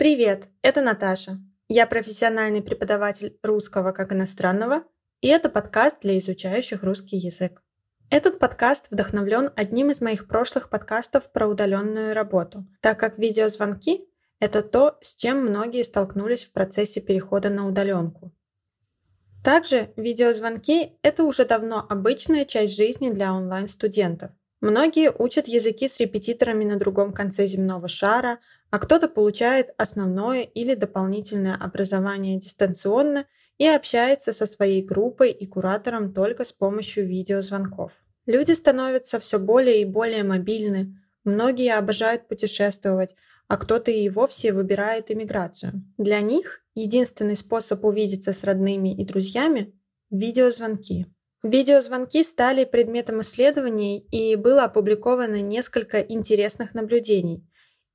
[0.00, 1.32] Привет, это Наташа.
[1.68, 4.84] Я профессиональный преподаватель русского как иностранного,
[5.20, 7.62] и это подкаст для изучающих русский язык.
[8.08, 14.08] Этот подкаст вдохновлен одним из моих прошлых подкастов про удаленную работу, так как видеозвонки–
[14.40, 18.32] это то, с чем многие столкнулись в процессе перехода на удаленку.
[19.44, 24.30] Также видеозвонки– это уже давно обычная часть жизни для онлайн-студентов.
[24.62, 28.38] Многие учат языки с репетиторами на другом конце земного шара,
[28.70, 33.26] а кто-то получает основное или дополнительное образование дистанционно
[33.58, 37.92] и общается со своей группой и куратором только с помощью видеозвонков.
[38.26, 43.16] Люди становятся все более и более мобильны, многие обожают путешествовать,
[43.48, 45.72] а кто-то и вовсе выбирает иммиграцию.
[45.98, 49.74] Для них единственный способ увидеться с родными и друзьями–
[50.10, 51.06] видеозвонки.
[51.42, 57.44] Видеозвонки стали предметом исследований и было опубликовано несколько интересных наблюдений.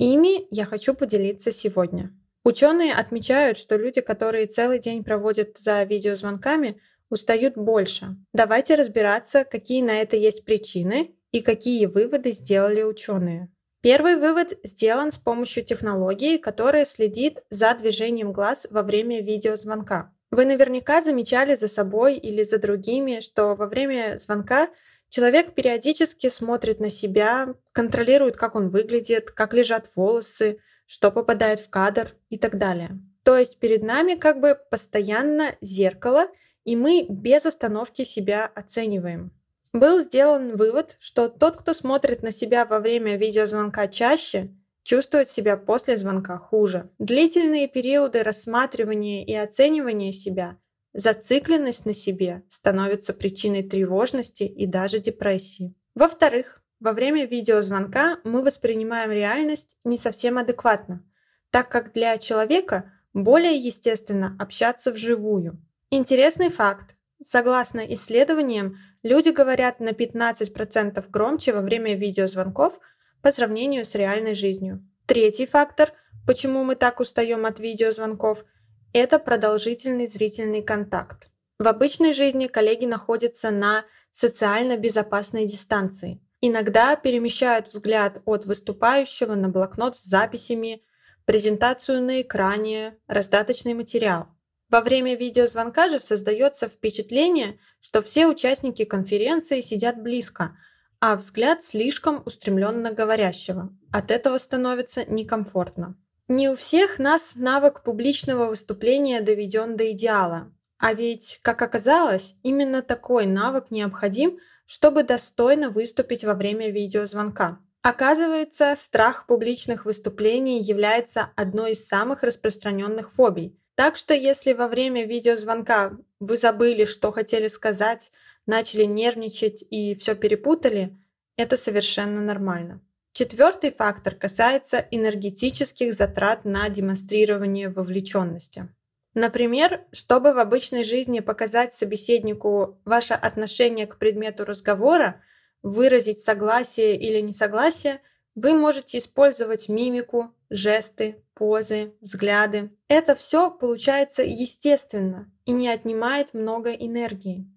[0.00, 2.10] Ими я хочу поделиться сегодня.
[2.42, 6.80] Ученые отмечают, что люди, которые целый день проводят за видеозвонками,
[7.10, 8.16] устают больше.
[8.32, 13.50] Давайте разбираться, какие на это есть причины и какие выводы сделали ученые.
[13.82, 20.14] Первый вывод сделан с помощью технологии, которая следит за движением глаз во время видеозвонка.
[20.30, 24.70] Вы наверняка замечали за собой или за другими, что во время звонка
[25.10, 31.68] Человек периодически смотрит на себя, контролирует, как он выглядит, как лежат волосы, что попадает в
[31.68, 33.00] кадр и так далее.
[33.24, 36.28] То есть перед нами как бы постоянно зеркало,
[36.64, 39.32] и мы без остановки себя оцениваем.
[39.72, 44.50] Был сделан вывод, что тот, кто смотрит на себя во время видеозвонка чаще,
[44.84, 46.88] чувствует себя после звонка хуже.
[47.00, 50.56] Длительные периоды рассматривания и оценивания себя
[50.92, 55.74] Зацикленность на себе становится причиной тревожности и даже депрессии.
[55.94, 61.04] Во-вторых, во время видеозвонка мы воспринимаем реальность не совсем адекватно,
[61.50, 65.64] так как для человека более естественно общаться вживую.
[65.90, 66.96] Интересный факт.
[67.22, 72.80] Согласно исследованиям, люди говорят на 15% громче во время видеозвонков
[73.22, 74.84] по сравнению с реальной жизнью.
[75.06, 75.92] Третий фактор,
[76.26, 78.44] почему мы так устаем от видеозвонков–
[78.92, 81.28] это продолжительный зрительный контакт.
[81.58, 86.20] В обычной жизни коллеги находятся на социально безопасной дистанции.
[86.40, 90.82] Иногда перемещают взгляд от выступающего на блокнот с записями,
[91.26, 94.28] презентацию на экране, раздаточный материал.
[94.70, 100.56] Во время видеозвонка же создается впечатление, что все участники конференции сидят близко,
[101.00, 103.76] а взгляд слишком устремлен на говорящего.
[103.92, 105.96] От этого становится некомфортно.
[106.30, 110.52] Не у всех нас навык публичного выступления доведен до идеала.
[110.78, 117.58] А ведь, как оказалось, именно такой навык необходим, чтобы достойно выступить во время видеозвонка.
[117.82, 123.58] Оказывается, страх публичных выступлений является одной из самых распространенных фобий.
[123.74, 128.12] Так что если во время видеозвонка вы забыли, что хотели сказать,
[128.46, 130.96] начали нервничать и все перепутали,
[131.36, 132.82] это совершенно нормально.
[133.12, 138.68] Четвертый фактор касается энергетических затрат на демонстрирование вовлеченности.
[139.14, 145.20] Например, чтобы в обычной жизни показать собеседнику ваше отношение к предмету разговора,
[145.62, 148.00] выразить согласие или несогласие,
[148.36, 152.70] вы можете использовать мимику, жесты, позы, взгляды.
[152.86, 157.50] Это все получается естественно и не отнимает много энергии.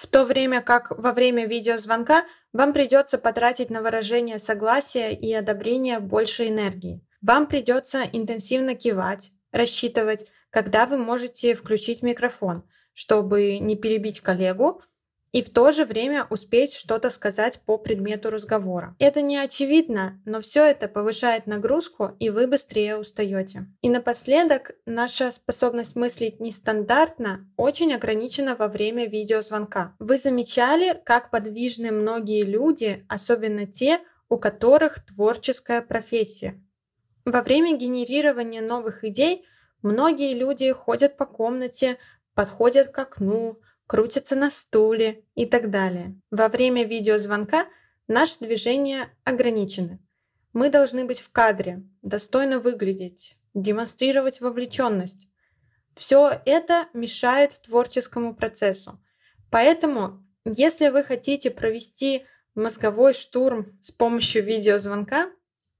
[0.00, 2.24] В то время как во время видеозвонка
[2.54, 7.06] вам придется потратить на выражение согласия и одобрения больше энергии.
[7.20, 14.80] Вам придется интенсивно кивать, рассчитывать, когда вы можете включить микрофон, чтобы не перебить коллегу,
[15.32, 18.96] и в то же время успеть что-то сказать по предмету разговора.
[18.98, 23.66] Это не очевидно, но все это повышает нагрузку, и вы быстрее устаете.
[23.80, 29.94] И напоследок, наша способность мыслить нестандартно очень ограничена во время видеозвонка.
[29.98, 36.60] Вы замечали, как подвижны многие люди, особенно те, у которых творческая профессия.
[37.24, 39.44] Во время генерирования новых идей
[39.82, 41.98] многие люди ходят по комнате,
[42.34, 43.60] подходят к окну,
[43.90, 46.14] крутятся на стуле и так далее.
[46.30, 47.66] Во время видеозвонка
[48.06, 49.98] наши движения ограничены.
[50.52, 55.26] Мы должны быть в кадре, достойно выглядеть, демонстрировать вовлеченность.
[55.96, 59.02] Все это мешает творческому процессу.
[59.50, 65.32] Поэтому, если вы хотите провести мозговой штурм с помощью видеозвонка,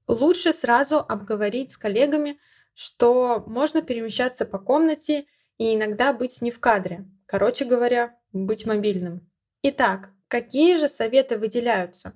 [0.09, 2.37] лучше сразу обговорить с коллегами,
[2.73, 5.27] что можно перемещаться по комнате
[5.57, 9.25] и иногда быть не в кадре, Короче говоря, быть мобильным.
[9.63, 12.11] Итак, какие же советы выделяются?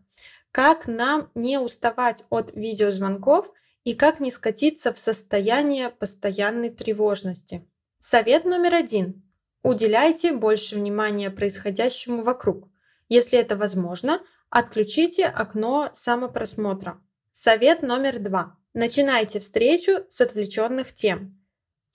[0.51, 3.49] Как нам не уставать от видеозвонков
[3.85, 7.65] и как не скатиться в состояние постоянной тревожности.
[7.97, 9.23] Совет номер один.
[9.63, 12.67] Уделяйте больше внимания происходящему вокруг.
[13.07, 17.01] Если это возможно, отключите окно самопросмотра.
[17.31, 18.57] Совет номер два.
[18.73, 21.39] Начинайте встречу с отвлеченных тем.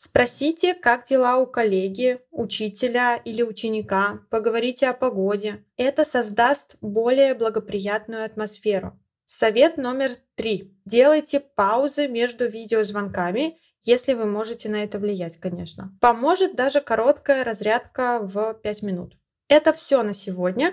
[0.02, 5.62] Спросите, как дела у коллеги, учителя или ученика, поговорите о погоде.
[5.76, 8.98] Это создаст более благоприятную атмосферу.
[9.26, 10.74] Совет номер три.
[10.86, 15.94] Делайте паузы между видеозвонками, если вы можете на это влиять, конечно.
[16.00, 19.18] Поможет даже короткая разрядка в 5 минут.
[19.48, 20.72] Это все на сегодня.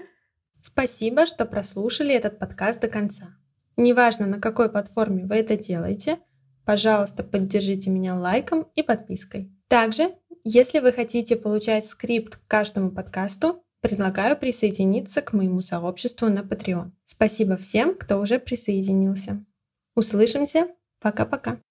[0.62, 3.36] Спасибо, что прослушали этот подкаст до конца.
[3.76, 6.20] Неважно, на какой платформе вы это делаете–
[6.68, 9.50] Пожалуйста, поддержите меня лайком и подпиской.
[9.70, 10.12] Также,
[10.44, 16.92] если вы хотите получать скрипт к каждому подкасту, предлагаю присоединиться к моему сообществу на Patreon.
[17.06, 19.46] Спасибо всем, кто уже присоединился.
[19.96, 20.68] Услышимся.
[21.00, 21.62] Пока-пока.